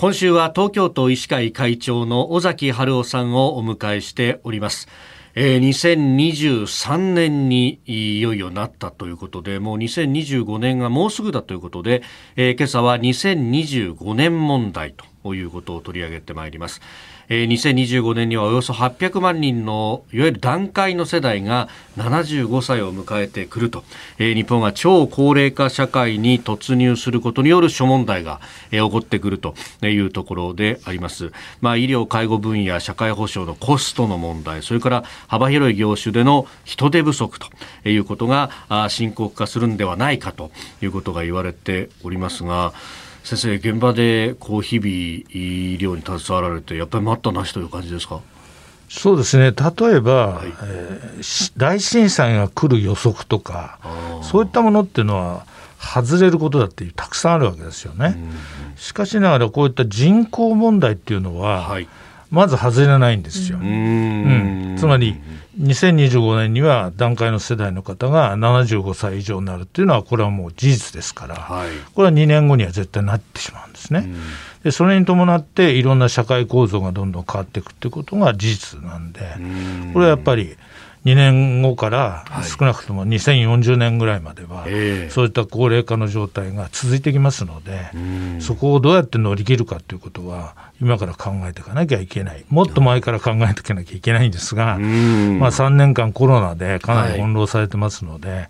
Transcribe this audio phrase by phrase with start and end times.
[0.00, 4.88] 今週は東京都医師会会長の尾崎春夫さんをお迎えしております。
[5.34, 12.02] えー、2023年にいよいよなったということで、もう2025年がもうすぐだということで、
[12.36, 16.80] えー、今朝は2025年問題とということを取り上げてまいります。
[17.32, 23.84] えー、2025年にはおよそ800万人のいわゆる団塊の世代が75歳を迎えてくると、
[24.18, 28.40] えー、日本が超高齢化社会に突入することによる諸問題が、
[28.72, 31.30] えー、起こってくるというところであります、
[31.60, 37.46] まあ、医療介護分野社会保障のコストの問題それから幅広い業種での人手不足と
[37.88, 38.50] いうことが
[38.88, 40.50] 深刻化するんではないかと
[40.82, 42.72] いうことが言われておりますが
[43.22, 48.20] 先生、現場でこう日々医療に携わられて、やっぱり待ったなしという感じですか？
[48.88, 53.78] そうですね、例えば、はい、えー、大震災が来る予測とか、
[54.22, 55.46] そういったものっていうのは、
[55.78, 58.18] 外れることだってたくさんあるわけですよね。
[58.76, 61.88] しかしながら、こういった人口問題っていうのは、はい、
[62.30, 63.58] まず外れないんですよ。
[63.58, 65.20] うん、つまり
[65.60, 74.08] 2025年には団塊の世代の方が75歳以上になるっていうのはこれはもう事実ですから、はい、これは2年後には絶対なってしまうんですね。
[74.62, 79.20] でそれに伴っていろんな社会構造がどんどん変わっていくっていうことが事実なんで
[79.92, 80.56] これはやっぱり
[81.04, 84.66] 2年後から少なくとも2040年ぐらいまでは、
[85.10, 87.90] そういった高齢化の状態が続いてきますので、
[88.40, 98.48] そこをどうやって乗り切るかということは、今から考えていかなきゃいけない、もっと前から考えていかなきゃいけないんですが、まあ、3年間コロナでかなり翻弄されてますので、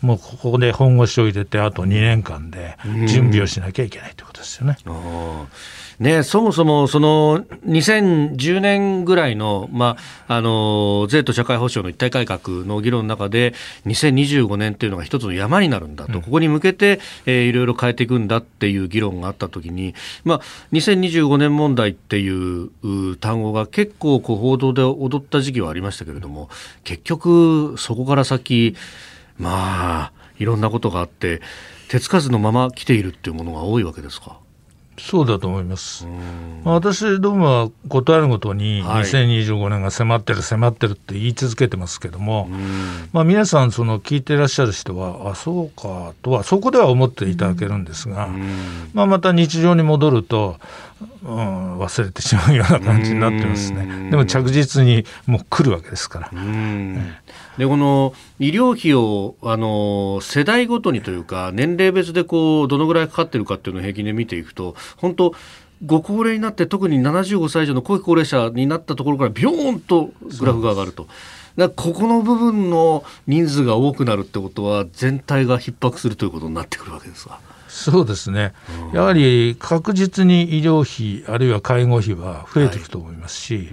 [0.00, 2.76] もうここで本腰を入れて、あと2年間で
[3.08, 4.76] 準備をしなきゃいけないということですよね。
[5.98, 9.96] ね、そもそもその2010年ぐらいの、ま
[10.28, 13.54] あ、あの税と社会保障の一体改革の議論の中で
[13.86, 19.94] 2025年っていうのが一つの山になるんだと、うん、ここに向けて、えー、いろいろ変えていくんだっていう議論があったときに、
[20.24, 20.40] まあ、
[20.72, 26.48] 2025年問題っていう単語が結構こう報道で踊った時期はありましたけれども
[26.84, 28.76] 結局そこから先
[29.38, 31.40] まあいろんなことがあって
[31.88, 34.38] 手つかずのまま来ているっていうものが多いわけですか？
[34.98, 36.06] そうだと思います。
[36.64, 42.48] まあ、私どもはことあるごとに2025年が迫ってる迫ってるって言い続けてますけども、
[43.12, 48.28] まあ、皆さんその聞いてらっしゃる人はあそうかとはそこでは思っていただけるんですが、
[48.92, 50.58] まあ、また日常に戻ると
[51.22, 54.10] うん、忘れてしまうような感じになってますね。
[54.10, 56.30] でも着実にもう来るわけですから。
[57.56, 65.34] でこの医療費をあの世代ごとにというか年齢別でこうどのぐらいかかってるかっていうのを平均で見ていくと本当
[65.84, 70.10] ご高齢になって特に75歳以上の後期高齢者になったところからビョーンと
[70.40, 71.06] グラフが上がると。
[71.58, 77.40] だここの部分の人数が多くなるってことは全体が逼迫するということになってくるわけですか。
[77.68, 78.54] そうですね、
[78.94, 83.66] やはり確実に医療費、あるいは介護費は増えていくと思いますし、はい、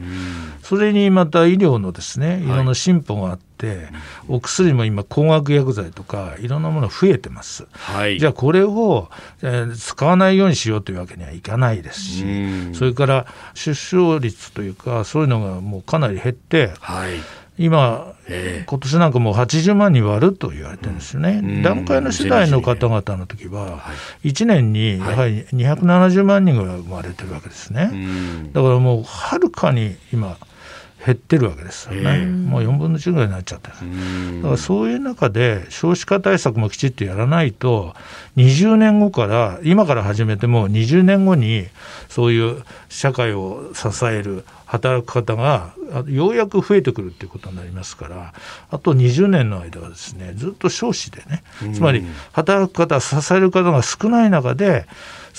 [0.64, 2.48] それにまた医療のですねい。
[2.48, 3.88] ろんな進歩があって、はい、
[4.28, 9.10] お薬も今、高額薬剤とか、いろんなもの増えてます、はい、じゃあ、これを、
[9.42, 12.26] えー、使わないようにしようというわけにはいかないですし、
[12.74, 17.14] それから出生率というか、そういうのがもうかなり減って、はい
[17.58, 18.14] 今、
[18.66, 23.82] 今年なんかもう80万人割ると言われてるんですよね、うん、段階の世代の方々の時は、
[24.24, 27.92] 1年にやはり270万人ぐらい生まれてるわけですね、
[28.52, 30.38] だからもうはるかに今、
[31.06, 37.94] 減ってるわけですよね、もう4分の1ぐらいになっちゃってる、だからそういう中で少子化対策もきちっとやらないと、
[38.38, 41.68] 20年後から、今から始めても20年後に、
[42.10, 45.74] そういう社会を支える働く方が
[46.08, 48.34] ようやく増えてくるっていうことになりますから
[48.70, 51.44] あと20年の間はですねずっと少子でね
[51.74, 54.86] つまり働く方支える方が少ない中で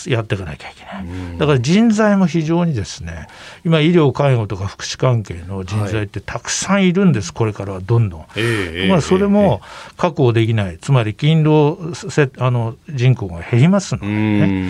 [0.06, 1.38] やっていかなきゃいけない。
[1.38, 3.28] だから人材も非常にですね、
[3.64, 8.26] 今医療介護とか福祉関係の人材ってたくさんいるんです、はい、これからはどんどん。
[8.36, 9.62] えまあそれも
[9.96, 14.68] 確保できない、つまり勤労せあの人口が減りますのでね。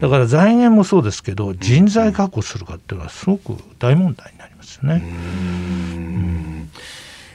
[0.00, 5.02] だから財源もそうですけど、人材確保するかっていうのはすごく大問題になりますよね。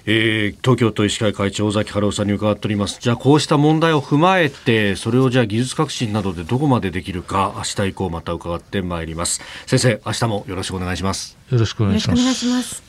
[0.10, 3.00] えー、東京都医師会会長尾崎春夫さんに伺っております。
[3.02, 9.42] じゃあこうした問題を踏まえてそれをじゃあ技術革新などでどこまでできるか明日以降また伺ってまいります。
[9.66, 11.38] 先生明日もよろしくお願いします。
[11.52, 12.87] よろしくお願いします